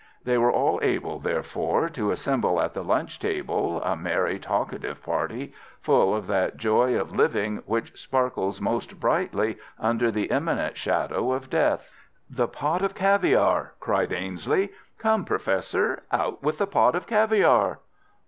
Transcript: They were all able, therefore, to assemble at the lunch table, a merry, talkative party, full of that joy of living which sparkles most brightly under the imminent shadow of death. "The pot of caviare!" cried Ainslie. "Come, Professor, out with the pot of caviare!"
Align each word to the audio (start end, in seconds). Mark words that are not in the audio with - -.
They 0.23 0.35
were 0.39 0.51
all 0.51 0.79
able, 0.81 1.19
therefore, 1.19 1.87
to 1.89 2.09
assemble 2.09 2.59
at 2.59 2.73
the 2.73 2.83
lunch 2.83 3.19
table, 3.19 3.83
a 3.83 3.95
merry, 3.95 4.39
talkative 4.39 5.03
party, 5.03 5.53
full 5.79 6.15
of 6.15 6.25
that 6.25 6.57
joy 6.57 6.99
of 6.99 7.15
living 7.15 7.61
which 7.67 8.01
sparkles 8.01 8.59
most 8.59 8.99
brightly 8.99 9.59
under 9.79 10.09
the 10.09 10.25
imminent 10.31 10.75
shadow 10.75 11.31
of 11.31 11.51
death. 11.51 11.87
"The 12.27 12.47
pot 12.47 12.81
of 12.81 12.95
caviare!" 12.95 13.73
cried 13.79 14.11
Ainslie. 14.11 14.69
"Come, 14.97 15.23
Professor, 15.23 16.01
out 16.11 16.41
with 16.41 16.57
the 16.57 16.65
pot 16.65 16.95
of 16.95 17.05
caviare!" 17.05 17.77